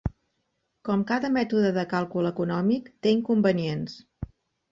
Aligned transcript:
Com 0.87 1.01
cada 1.11 1.29
mètode 1.35 1.69
de 1.75 1.83
càlcul 1.91 2.31
econòmic 2.31 2.89
té 3.07 3.13
inconvenients. 3.19 3.97